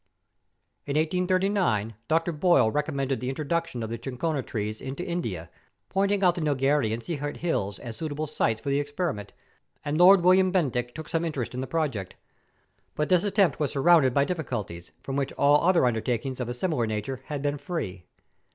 [0.87, 2.31] In 1839 Dr.
[2.31, 5.47] Boyle recommended the introduc¬ tion of the chinchona plants into India,
[5.89, 9.31] pointing out the Neilgherry and Silhet hills as suitable sites for the experiment,
[9.85, 12.15] and Lord William Bentinck took some interest in the project;....
[12.95, 16.87] but this attempt was surrounded by difficulties, from which all other undertakings of a similar
[16.87, 18.05] nature have been free.